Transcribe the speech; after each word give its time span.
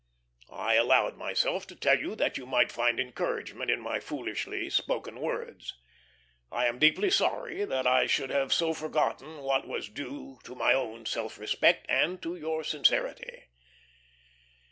"I 0.51 0.73
allowed 0.73 1.15
myself 1.15 1.67
to 1.67 1.75
tell 1.75 1.99
you 1.99 2.15
that 2.15 2.35
you 2.35 2.47
might 2.47 2.71
find 2.71 2.99
encouragement 2.99 3.69
in 3.69 3.79
my 3.79 3.99
foolishly 3.99 4.67
spoken 4.71 5.19
words. 5.19 5.75
I 6.51 6.65
am 6.65 6.79
deeply 6.79 7.11
sorry 7.11 7.65
that 7.65 7.85
I 7.85 8.07
should 8.07 8.31
have 8.31 8.51
so 8.51 8.73
forgotten 8.73 9.41
what 9.43 9.67
was 9.67 9.89
due 9.89 10.39
to 10.43 10.55
my 10.55 10.73
own 10.73 11.05
self 11.05 11.37
respect 11.37 11.85
and 11.87 12.19
to 12.23 12.35
your 12.35 12.63
sincerity. 12.63 13.43